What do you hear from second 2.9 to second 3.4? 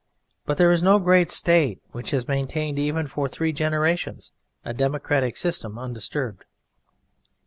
for